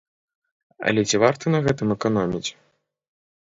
[0.91, 2.43] Але ці варта на гэтым эканоміць?